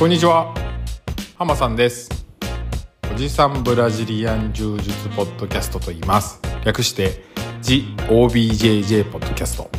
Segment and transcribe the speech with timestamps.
[0.00, 0.54] こんにちは。
[1.36, 2.08] 浜さんです。
[3.12, 6.40] おじさんブラジリアン柔術ポッドキャストと言います。
[6.64, 7.22] 略して
[7.60, 9.70] TheOBJJ ポッドキャスト。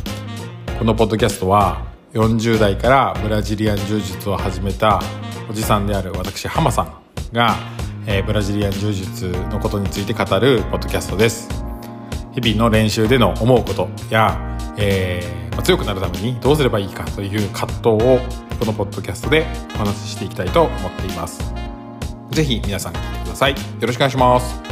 [0.78, 5.02] このポッドキャストは40代からブラジリアン柔術を始めた
[5.50, 7.56] おじさんである私浜さんが、
[8.06, 11.48] えー、ブラジリアン柔術のことについて語るポッドキャストです。
[12.40, 19.44] 日々の練習での思うことや、えーま、強くなるためにどうすればいいかという葛藤をこのポッドキャストで
[19.74, 21.52] お話ししていきたいと思っています。
[22.30, 23.54] ぜひ皆さん聞いてください。
[23.54, 24.62] よろしくお願いします。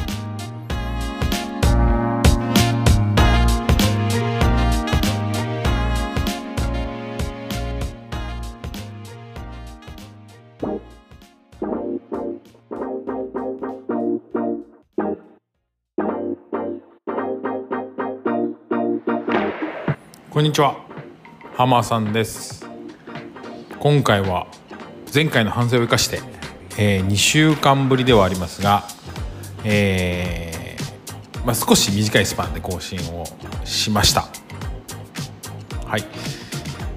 [20.30, 20.77] こんにちは。
[21.56, 22.69] 浜さんです。
[23.81, 24.47] 今回は
[25.12, 26.20] 前回の反省を生かして、
[26.78, 28.84] えー、2週間ぶりではありますが、
[29.64, 33.25] えー、まあ、少し短いスパンで更新を
[33.64, 34.28] しました。
[35.87, 36.05] はい。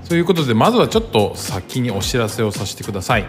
[0.09, 3.25] ということでまずはちょっと先にお知らせをさせてください。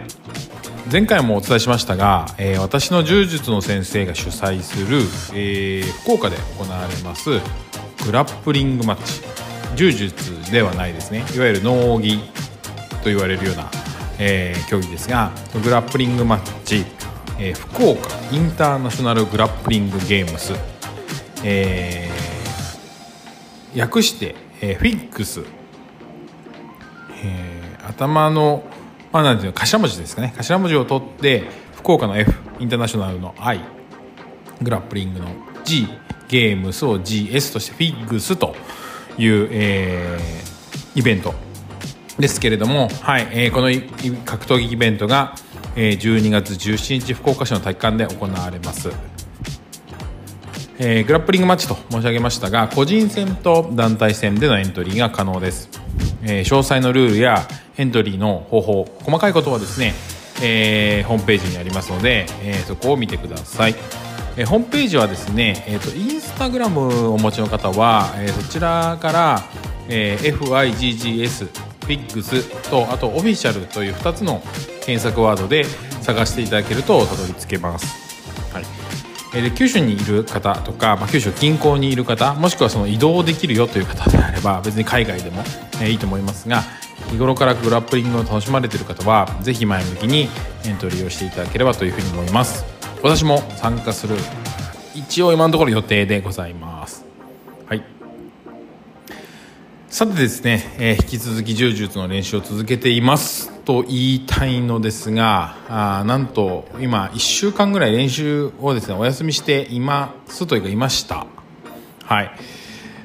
[0.91, 4.97] 前回もお伝えしましたが、えー、私の柔術の先生が主催する、
[5.33, 7.39] えー、福岡で行われます
[8.03, 9.21] グラップリングマッチ。
[9.77, 11.23] 柔術ではないですね。
[11.33, 12.34] いわゆる農技。
[13.05, 13.69] と言われるような、
[14.17, 15.31] えー、競技ですが
[15.63, 16.85] グラップリングマッチ、
[17.37, 20.53] えー、福岡インターナショナルグラップリングゲームス、
[21.43, 25.43] えー、略して、えー、フィックス、
[27.23, 28.63] えー、頭の、
[29.11, 30.33] まあ、なんていうの頭文字ですかね。
[30.35, 31.43] 頭文字を取って
[31.75, 33.59] 福岡の F インターナショナルの I
[34.63, 35.27] グラップリングの
[35.63, 35.87] G
[36.27, 38.55] ゲームスを GS としてフィッグスと
[39.19, 41.44] いう、えー、イベント
[42.19, 43.27] ですけれども、はい。
[43.31, 43.69] えー、この
[44.23, 45.35] 格闘技イベントが、
[45.75, 48.89] えー、12月17日福岡市の体育館で行われます、
[50.79, 55.69] えー、グラップリングマッチと申し上げましたが個人戦と団体戦でのエントリーが可能です、
[56.23, 57.45] えー、詳細のルールや
[57.77, 59.93] エントリーの方法細かいことはですね、
[60.41, 63.75] えー、ホームページにありますので、えー、そこを見てください。
[64.37, 69.43] えー、ホームページはですね、えーと、インスタグラムをお持ちの方は、えー、そちらから、
[69.87, 71.49] えー、FIGGS
[71.85, 74.41] フィックスとあとオフィシャルという2つの
[74.81, 75.63] 検索ワードで
[76.01, 77.85] 探していただけるとたどり着けます。
[78.53, 78.63] はい
[79.37, 85.41] えで九州にいる方とか、まあ、九州近郊にいる方もしくはその移動できるよという方であれば別に海外でも、
[85.81, 86.61] えー、いいと思いますが
[87.11, 90.29] 日頃からグラップリングを楽しまれている方はぜひ前向きに
[90.65, 92.75] エントリーをしていただければというふうに思います。
[93.05, 94.15] 私も参加する
[94.95, 97.14] 一応今のところ予定でございますはい
[99.95, 111.27] さてですね、えー、引き続き柔術の練習を続けていますと言いたいのですがあなんと今1週間ぐらい練習をですねお休みしていますというかいました。
[112.03, 112.31] はい。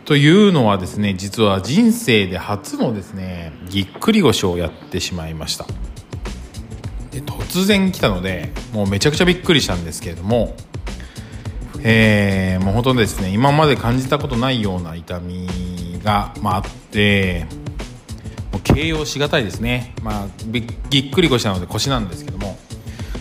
[0.05, 5.67] というのはですね実は人生で初のですねぎっくり腰をやってしまいました。
[7.13, 10.57] で突然来たのでもうめちゃくちゃびっくりしたんですけれども、
[11.83, 15.49] えー、もう本当ですね今まで感じたことないような痛み
[16.03, 17.47] が、まあ、あって
[18.53, 20.27] もう形容しがたいですね、まあ、
[20.91, 22.59] ぎっくり腰なので腰なんですけども。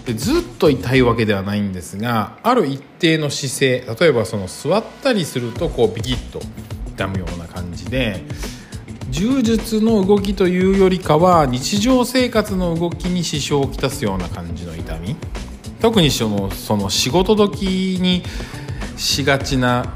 [0.06, 6.40] でずっと痛いわけではないんですがある一定の姿勢例えばその座ったりするとこうビキッと
[6.88, 8.24] 痛むような感じで
[9.12, 15.16] 柔術の動きというよりかは日常生活の動きに支障をきたすような感じの痛み。
[15.82, 18.24] 特にそのその仕事時に
[18.98, 19.94] しがちな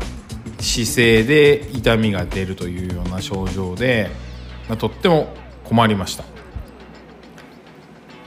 [0.59, 4.09] 姿勢で痛みが出るというような症状で、
[4.69, 5.33] まあ、とっても
[5.65, 6.23] 困りました。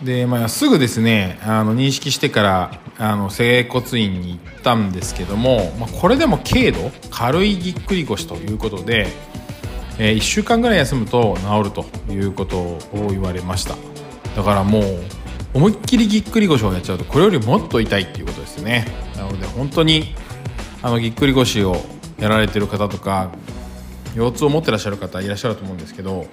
[0.03, 9.07] で、まあ、すぐですねあの認識してからあの整骨院に行ったんですけども、まあ、これでも軽度軽いぎっくり腰ということで
[9.99, 12.79] えー、1週間ぐらい休むと治るということを
[13.11, 13.77] 言われました。
[14.35, 14.83] だからもう
[15.57, 18.87] 思いっきりぎっくり腰をやっちゃうとこれよりもっと痛いっていうことですね。
[19.17, 20.15] なので本当に
[20.83, 21.77] あのぎっくり腰を
[22.19, 23.31] やられてる方とか
[24.15, 26.27] 腰痛を持ってらっしゃる方いらっしゃると思うんですけど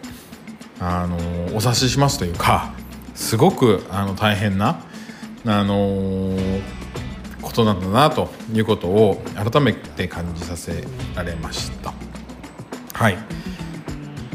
[0.81, 1.15] あの
[1.55, 2.73] お察ししますというか
[3.15, 4.81] すごくあの大変な
[5.45, 6.37] あの
[7.41, 10.83] ことなんだなということを改めて感じさせ
[11.15, 11.93] られました。
[12.93, 13.17] はい。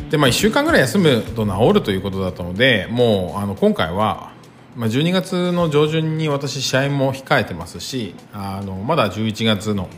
[0.09, 4.33] でまあ、1週間ぐらい休むと治るということだったのでもうあの今回は、
[4.79, 9.89] まあ、12月の上旬に私試合も控えてますしあのまだ11月の、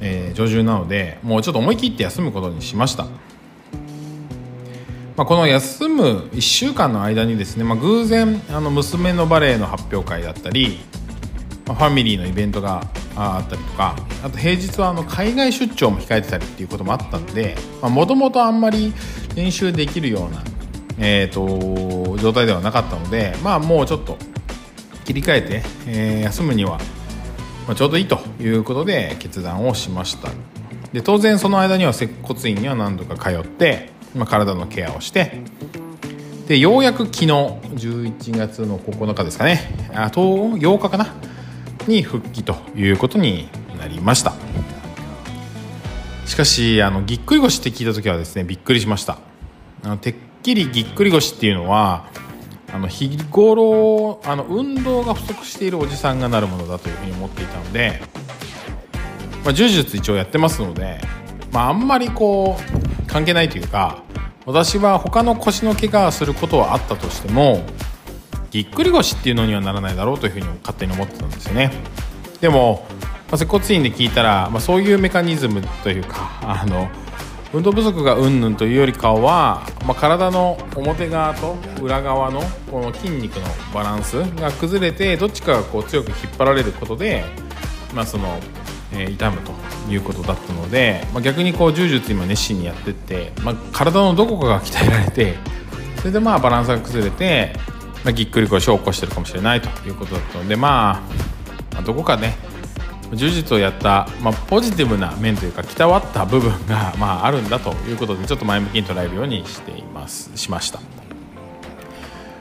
[0.00, 3.06] えー、上旬なのでもうちょっと思い切って休むことにしました。
[5.16, 10.78] まあ、この休む1週間の間にですね、まあ、偶然あの娘のバレエの発表会だったり、
[11.66, 12.84] まあ、ファミリーのイベントが
[13.16, 18.92] あったりとかあと平日はあの海外出張も控えてたりっていうこともあったんでもともとあんまり
[19.34, 20.40] 練習できるような、
[20.98, 24.16] えーと、状態ではなかったので、まあ、もうちょっと
[25.04, 26.78] 切り替えて、えー、休むには、
[27.66, 30.30] ま、ちょうどいいということで決断をしました。
[30.92, 35.42] で当然その間には接骨院には何度か通って、まあ、体のケアをして
[36.46, 41.14] でようやく昨日11月の9日ですかねあと8日かな
[41.86, 43.48] に復帰ということに
[43.78, 44.34] なりました。
[46.26, 49.18] しかしあのぎっくり腰って聞いた時はですねびっくりしました。
[49.82, 50.14] あのてっ
[50.48, 52.06] きりぎっくり腰っていうのは
[52.72, 58.00] あの日頃あの運動が不足しているおじさんがなるものだというふうに思っていたので、
[59.44, 61.00] まあ、柔術一応やってますので、
[61.52, 64.02] まあ、あんまりこう関係ないというか
[64.46, 67.62] 私は他の腰の怪我をすることはあったとしても
[68.50, 71.70] ぎっくり腰っていうのにはならないだろうというふうに勝手に思ってたんですよね。
[72.40, 72.86] でも、
[73.28, 76.88] まあ、接骨院で聞いたら、まあ、そういうメカニズムというかあの
[77.52, 82.40] 運動不足がうんぬんというよりかは、まあ、体の表側と裏側の
[82.70, 87.24] この筋肉のバランスが崩れてどっちかがこう強く引っ張られることで、
[87.94, 88.38] まあその
[88.90, 89.52] えー、痛むと
[89.90, 95.34] いうことだったので、まあ、逆にこう柔術今熱心にやってって、まあ、体のどこかが鍛えられて
[95.98, 97.52] それでまあバランスが崩れて
[98.04, 102.36] まあ、ぎっくり腰を起こしてるかもしれないということだったので、まあ、まあ、どこかね
[103.12, 110.30] 柔術をやった、まあ、ポジティブな面というかきたわった部分が、 まあ、あるんだということでちょっと前向きに捉えるようにしています。
[110.34, 110.80] しました。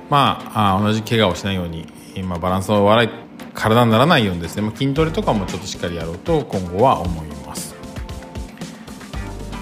[0.10, 1.86] まあ同じ怪我をしないように
[2.16, 3.10] 今バランスの悪い
[3.54, 7.76] 体にならないようにですね、まあ、筋トレとかもちょっとしっかりやろうと今後は思います。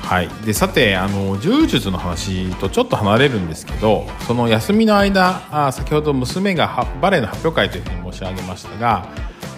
[0.01, 9.10] はい、でさてあの柔術の話とちょっと離れるんですけどその休みの間あ先ほど娘がバレエの発表会というふうに申し上げましたが、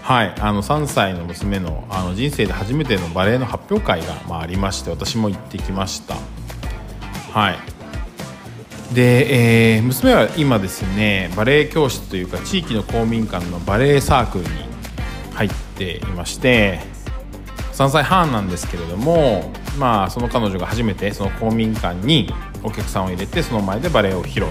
[0.08, 6.16] はい、あの3歳の娘のあの人生で初めてのバレエの発表会が、まあ、ありまして私も行ってきました。
[7.34, 7.58] はい
[8.96, 14.50] で、えー、娘は今ですねバレエ教室というか地域の公民館のバレエサークルに
[15.34, 16.80] 入っていまして
[17.74, 22.34] 3歳半なんですけれどもまあ、その彼女が初めてその公民館に
[22.64, 24.48] お客さんを入れてその前でバレエを披露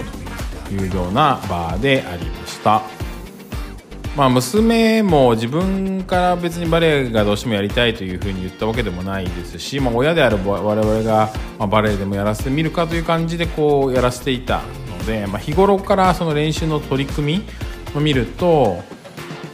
[0.67, 2.96] というような場でありました。
[4.17, 11.29] まあ、娘も自分から別にバレエがどうしてもやりたいというふうに言ったわけでもないですし、まあ、親である我々が、
[11.59, 14.63] まバレエでもやらせてみるかという感じでこうやらせていた
[14.97, 17.43] ので、まあ、日頃からその練習の取り組み
[17.95, 18.81] を見ると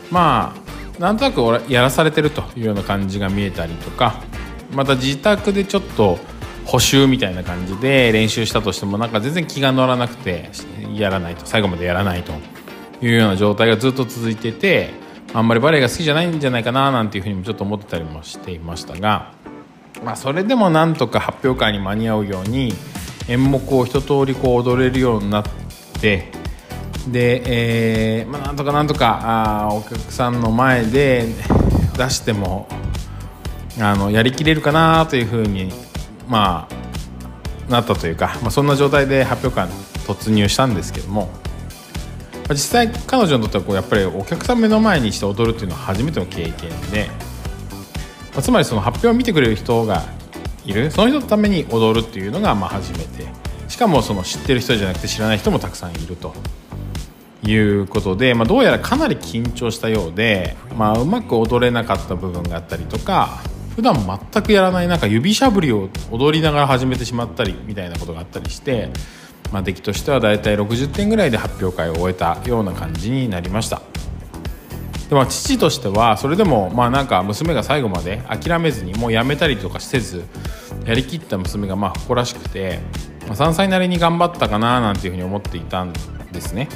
[0.10, 4.24] まあなんとなくやらされてるというような感じが見えたりとか
[4.72, 6.20] また自宅でちょっと
[6.64, 10.50] 補習みたいな感じで練習したとしてもなんか全然気が乗らなくて
[10.94, 12.32] やらないと最後までやらないと。
[13.08, 14.92] いうような状態がずっと続いてて
[15.34, 19.34] あんまりバレエが好きじゃないんじゃないかななんていうふうにもちょっと思ってたりもしていましたが、
[20.04, 22.74] まあ、それでもなんとか発表会に間に合うように
[23.28, 25.44] 演目を一通りこう踊れるようになっ
[26.00, 26.32] て
[27.08, 31.28] で、えーまあ、なんとかなんとかあお客さんの前で
[31.98, 32.68] 出しても
[33.80, 35.72] あのやりきれるかなというふうに
[36.28, 36.68] ま
[37.68, 39.74] あなったというか、まあ、そんな状態で発表会に
[40.06, 41.30] 突入したんですけども
[42.50, 47.08] 実際彼女にとってはこうやっぱりお客さん目の前にして踊るっていうのは初めての経験で、
[48.34, 50.04] まあ、つまりその発表を見てくれる人が
[50.66, 53.44] いるその人のために踊るっていうのがまあ初めて。
[53.74, 56.34] しかもその知ってる人じゃなくて知らない人もたくさんいると。
[57.46, 63.42] いうことで、まあ、どうやらかなり緊張したようで、まあ、うまく踊れなかった部分があったりとか
[63.76, 63.96] 普段
[64.32, 68.92] 全くやらないなんか指しゃぶりを踊りながら始めてしまったりみたいなことがあったりして、
[69.54, 73.84] まあ、出来としてはだいたい60点ぐらいで発表会を終えたような感じになりました。
[75.10, 80.24] で、まあ、父としてはそれでもまあなんか娘が最後まで諦めずにもうやめたりとかせず
[80.86, 82.80] やりきった娘がまあ誇らしくて、
[83.28, 86.68] まあ、3歳なりに頑張ったかななんていうふうに思っていたんですね。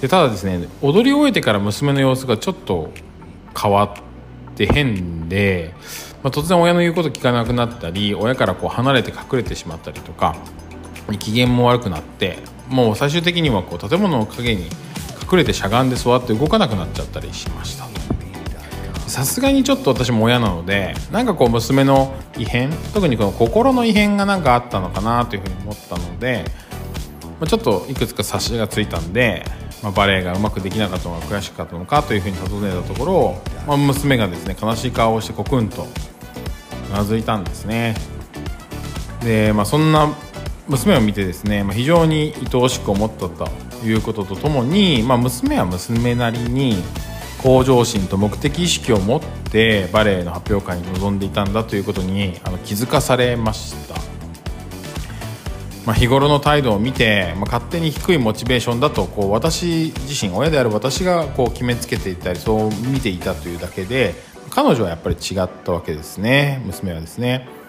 [0.00, 2.90] でただですね踊り終えてから娘の様子がちょっと
[3.56, 4.14] 変わって
[4.54, 5.74] って変で、
[6.22, 10.36] まあ、突然親の言うこと聞かなくなったり親からこう離れて隠れてしまったりとか
[11.18, 14.64] 機嫌も悪くなってもう最終的にはこう建物の陰に
[15.30, 17.84] 隠れてしゃがんで座って動かなくなっちゃったりしました。
[19.06, 26.44] さすがにちょっと私も親なのでなんかこう娘の異変特にこの心の異変が何かあったのかなというふうに思ったので、
[27.38, 29.44] まあ、ちょっといくつか察しがついたんで
[29.84, 35.86] まあ、バレエがうまくできなかったのが悔しかったのかというふうに尋ねたところ、まあ、娘がですね悲しい顔をしてコクンと
[36.90, 37.94] うなずいたんですね。
[39.22, 40.08] で、まあ、そんな
[40.68, 43.48] 娘を見てですね、まあ、非常に愛おしく思ったと
[43.84, 46.76] いうこととともに、まあ、娘は娘なりに
[47.42, 53.94] 向上心と目的意識を持ってバレエの発表会に臨んでいたんだということにあの気づかされました、
[55.84, 64.14] まあ、日頃の態度を見て、まあ、勝手に低いモチベーションだとこう私自身親である私がこう決めつけていたりそう見ていたというだけで
[64.48, 67.63] 彼女はやっぱり違ったわけですね娘はですね。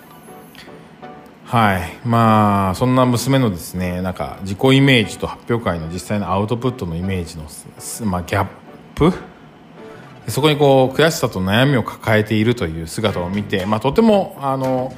[1.45, 2.07] はい。
[2.07, 7.45] まあそんな娘のですねなんか自己イメージと発表会の実際のアウトプットのイメージの、
[8.09, 8.47] まあ、ギャッ
[8.95, 9.13] プ？
[10.27, 14.91] そこにこう悔しさと悩みを抱えているという姿を見て、まあ、とてもあの、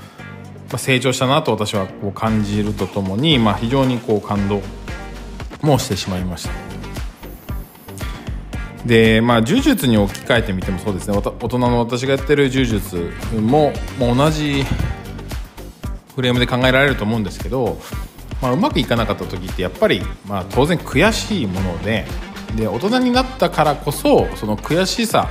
[0.70, 4.62] まあ、成長したなと私はこう感じるとともに、まあ、非常にこう感動
[5.62, 6.52] もしてしまいました。
[8.86, 11.18] でまあ柔術に置き換えてみてもそうですね。
[11.18, 14.64] 大人の私がやってる柔術ももう同じ
[16.18, 17.78] フレームで考えられると思うんですけど、
[18.42, 22.08] まあ、うまくいかなかった時ってやっぱり、まあ、当然悔しいもので
[22.56, 25.30] で大人になったからこそその悔しさ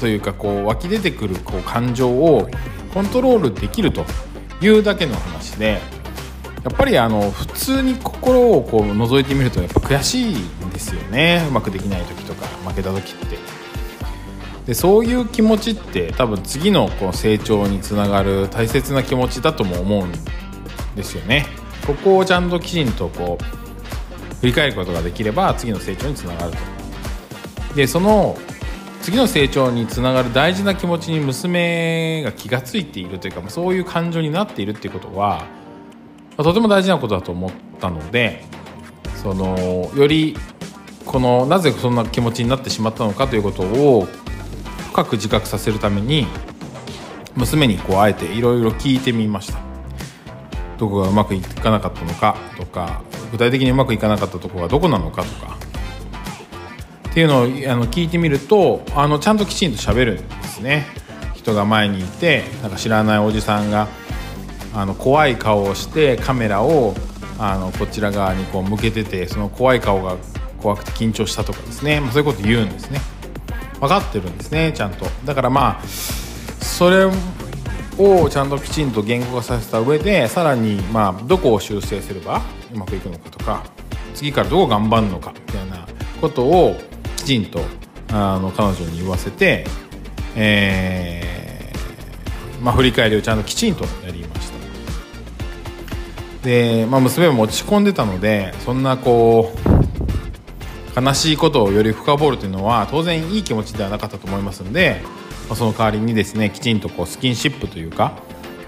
[0.00, 2.48] というかこう湧き出てくるこう感情を
[2.92, 4.04] コントロールできると
[4.60, 5.80] いうだけの話で
[6.64, 11.44] やっぱりあの普通に心をこう覗いてみるとやっぱ悔しいんですよね。
[11.48, 13.43] うまくできない時とか負けた時って。
[14.66, 20.12] でそういう気持ちって多分次のこの成長につながる大切な気持ちだとも思うん
[20.96, 21.46] ですよね。
[21.86, 26.56] ここをちゃんときちんとこう振り返ることができれば次の成長につながると。
[27.74, 28.38] でその
[29.02, 35.44] 次の成長につながる大事な気持ちに娘が気が付いているというかそういう感情になっているっていうことは
[36.38, 38.44] とても大事なことだと思ったので
[39.22, 40.36] そのより
[41.04, 44.08] このなぜそんな気持ちになってしまったのかということを
[44.94, 46.24] 深く自覚させるために
[47.34, 49.58] 娘にこうあえていろいろ聞いてみました。
[50.78, 55.58] どこがうまくいかなかったのかとか具体的にうまくいかなかったところがどこなのかとか。
[57.10, 60.86] っていうのをあの聞いてみるとあのちゃんときちんと喋るんですね。
[61.34, 63.88] 人が前にいてなんか知らないおじさんが
[64.72, 66.94] あの怖い顔をしてカメラを
[67.40, 70.16] あのこちら側にこう向けててその怖い顔が
[70.62, 73.00] 怖くて緊張したとかですね、まあ、そういうこと言うんですね。
[73.84, 75.06] 分かってるんですねちゃんと。
[75.24, 75.86] だからまあ
[76.64, 82.40] それをちゃんときちんと言語化させた上でさらにまあどこを修正すれば
[82.72, 83.62] うまくいくのかとか
[84.14, 85.86] 次からどう頑張るのかみたいな
[86.20, 86.76] ことを
[87.18, 87.60] きちんと
[88.10, 89.66] あの彼女に言わせて、
[90.34, 94.54] えーまあ、振り返りをちゃんときちんとやりました。
[96.42, 99.83] で、まあ、娘も落ち込んでたのでそんなこう
[100.96, 105.02] 悲しいことをより深掘るというのは当然いい気持ちではなかったと思いますので、
[105.54, 108.18] その代わりにですねきちんとこうスキンシップというか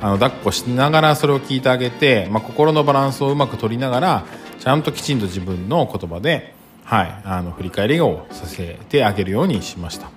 [0.00, 4.26] あの抱っこしながらそれを聞いてあげて、まあ、心のバランスをうまく取りながら
[4.58, 6.54] ちゃんときちんと自分の言葉で、
[6.84, 10.15] はい、あの振り返りをさせてあげるようにしました。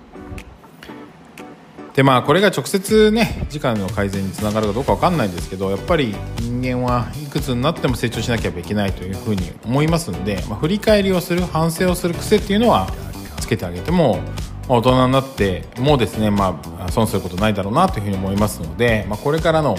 [2.00, 12.90] でまあこれが直接ね時間の改善につながるかどうか分かんないんですけどやっぱり人間はいくつになっても成長しなければいけないというふうに思いますんで、まあ、振り返りをする反省をする癖っていうのは
[13.38, 14.18] つけてあげても、
[14.66, 19.76] 大人になってもですね、まあ、損することないだろうなというふうに思いますので、まあ、これからの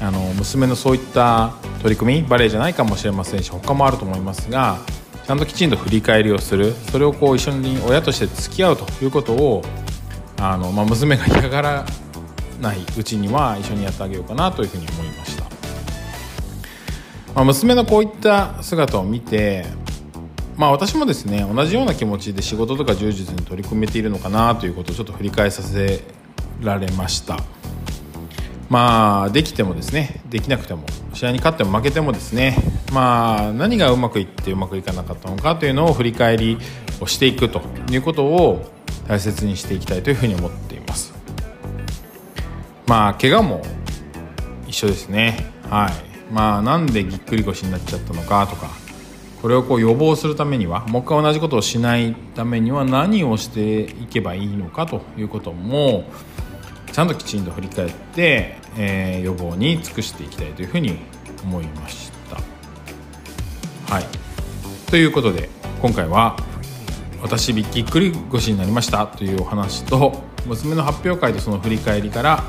[0.00, 4.78] あの娘のそういった取り組みバレエじゃないかもしれませんし他もあると思いますが
[5.26, 6.72] ちゃんときちんと振り返りをする。
[6.90, 9.62] それをこう一緒に親として付き合うということを
[10.40, 11.86] あの、まあ、娘が嫌がら
[12.60, 15.44] ないうちには一緒にやってあげようかなというふうに思いました、
[17.34, 19.66] まあ、娘のこういった姿を見て
[20.56, 26.02] まあ私もですね同じような気持ちで仕事とか充実に取り組めているのかなということをちょっと振り返させ
[26.60, 27.38] られました。
[28.68, 32.56] まあできてもですねできなくても試合に勝っても負けてもですね
[32.92, 36.56] まあ何がうまくいってうまくいかなかったのかというのを振り返り
[37.00, 38.70] をしていくということを
[39.10, 41.12] 大切にしていきたいというふうに思っています。
[42.86, 43.60] まあ怪我も
[44.68, 45.50] 一緒ですね。
[45.68, 46.32] はい。
[46.32, 48.70] まあなんでぎっくり腰になっちゃったのかとか
[49.42, 56.04] これをこう予防するためにはもう一回同じことをしないためには何をしていけばいいのかということも
[56.92, 60.96] ちゃんときちんと振り返って、えー、予防に尽くしていきたいというふうに
[61.42, 62.36] 思いました。
[63.92, 64.04] はい。
[64.88, 65.48] ということで
[65.82, 66.36] 今回は
[67.22, 72.42] 私びっくり腰になりましたというお話と娘の発表会とその振り返りから、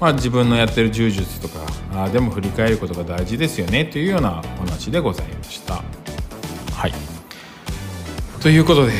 [0.00, 1.60] まあ、自分のやってる柔術とか
[1.92, 5.82] あでも振り返ることが大事ですよねというようなお話でございました。
[6.72, 6.92] はい。
[8.40, 8.92] ということで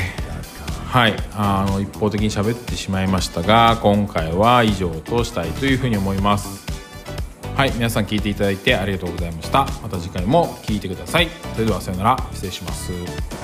[0.90, 1.14] はい。
[1.34, 6.66] あの一方的に喋ってしまいましたが今回は以上としたいというふうに思います。
[7.56, 7.72] はい。
[7.72, 9.66] 皆さん聞いていただいてありがとうございました。
[9.82, 11.28] また次回も聞いてください。
[11.54, 12.16] それではさようなら。
[12.32, 13.39] 失礼します。